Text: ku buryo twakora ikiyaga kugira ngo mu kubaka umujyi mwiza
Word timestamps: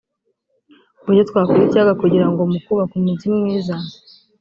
ku 0.97 1.03
buryo 1.05 1.23
twakora 1.29 1.61
ikiyaga 1.63 1.93
kugira 2.01 2.25
ngo 2.29 2.41
mu 2.51 2.57
kubaka 2.65 2.93
umujyi 2.99 3.27
mwiza 3.35 3.75